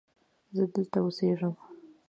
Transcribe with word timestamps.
زه 0.55 0.63
دلته 0.73 0.97
اوسیږم. 1.05 1.53